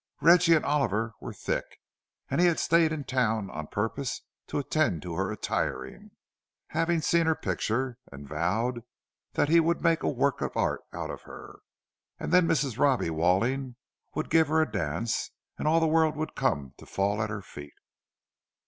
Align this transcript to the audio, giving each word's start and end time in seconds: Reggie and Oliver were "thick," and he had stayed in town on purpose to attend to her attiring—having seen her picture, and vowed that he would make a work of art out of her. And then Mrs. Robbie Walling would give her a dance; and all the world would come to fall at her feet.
Reggie 0.19 0.55
and 0.55 0.65
Oliver 0.65 1.13
were 1.19 1.31
"thick," 1.31 1.79
and 2.27 2.41
he 2.41 2.47
had 2.47 2.59
stayed 2.59 2.91
in 2.91 3.03
town 3.03 3.51
on 3.51 3.67
purpose 3.67 4.23
to 4.47 4.57
attend 4.57 5.03
to 5.03 5.13
her 5.13 5.31
attiring—having 5.31 7.01
seen 7.01 7.27
her 7.27 7.35
picture, 7.35 7.99
and 8.11 8.27
vowed 8.27 8.81
that 9.33 9.47
he 9.47 9.59
would 9.59 9.83
make 9.83 10.01
a 10.01 10.09
work 10.09 10.41
of 10.41 10.57
art 10.57 10.81
out 10.91 11.11
of 11.11 11.21
her. 11.29 11.59
And 12.19 12.31
then 12.33 12.47
Mrs. 12.47 12.79
Robbie 12.79 13.11
Walling 13.11 13.75
would 14.15 14.31
give 14.31 14.47
her 14.47 14.59
a 14.59 14.71
dance; 14.71 15.29
and 15.59 15.67
all 15.67 15.79
the 15.79 15.85
world 15.85 16.15
would 16.15 16.33
come 16.33 16.73
to 16.79 16.87
fall 16.87 17.21
at 17.21 17.29
her 17.29 17.43
feet. 17.43 17.75